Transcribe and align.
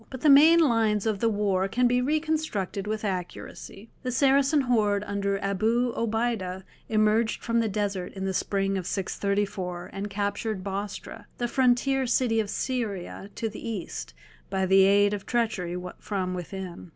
But 0.09 0.21
the 0.21 0.31
main 0.31 0.57
lines 0.59 1.05
of 1.05 1.19
the 1.19 1.29
war 1.29 1.67
can 1.67 1.85
be 1.85 2.01
reconstructed 2.01 2.87
with 2.87 3.05
accuracy. 3.05 3.91
The 4.01 4.11
Saracen 4.11 4.61
horde 4.61 5.03
under 5.05 5.37
Abu 5.43 5.93
Obeida 5.93 6.63
emerged 6.89 7.43
from 7.43 7.59
the 7.59 7.69
desert 7.69 8.13
in 8.13 8.25
the 8.25 8.33
spring 8.33 8.79
of 8.79 8.87
634 8.87 9.91
and 9.93 10.09
captured 10.09 10.63
Bostra, 10.63 11.27
the 11.37 11.47
frontier 11.47 12.07
city 12.07 12.39
of 12.39 12.49
Syria 12.49 13.29
to 13.35 13.47
the 13.47 13.61
east, 13.69 14.15
by 14.49 14.65
the 14.65 14.85
aid 14.85 15.13
of 15.13 15.27
treachery 15.27 15.77
from 15.99 16.33
within. 16.33 16.89